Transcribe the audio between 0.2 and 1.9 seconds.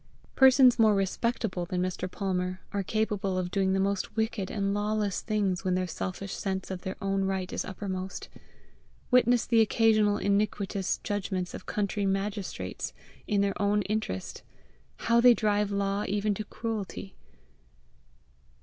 Persons more RESPECTABLE than